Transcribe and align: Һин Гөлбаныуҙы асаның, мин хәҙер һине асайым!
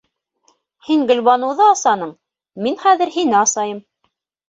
Һин 0.87 1.03
Гөлбаныуҙы 1.11 1.65
асаның, 1.73 2.17
мин 2.67 2.83
хәҙер 2.89 3.17
һине 3.21 3.43
асайым! 3.47 3.89